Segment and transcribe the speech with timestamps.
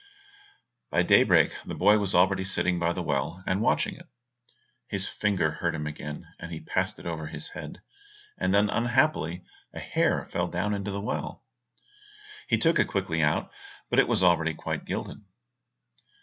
[0.89, 4.07] By daybreak the boy was already sitting by the well and watching it.
[4.87, 7.83] His finger hurt him again and he passed it over his head,
[8.35, 9.45] and then unhappily
[9.75, 11.43] a hair fell down into the well.
[12.47, 13.51] He took it quickly out,
[13.91, 15.21] but it was already quite gilded.